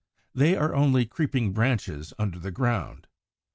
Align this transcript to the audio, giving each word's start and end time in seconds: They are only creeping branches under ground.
They 0.33 0.55
are 0.55 0.73
only 0.73 1.05
creeping 1.05 1.53
branches 1.53 2.11
under 2.17 2.49
ground. 2.49 3.05